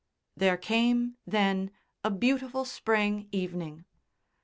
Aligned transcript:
There 0.35 0.57
came, 0.57 1.17
then, 1.27 1.69
a 2.03 2.09
beautiful 2.09 2.65
spring 2.65 3.29
evening. 3.31 3.85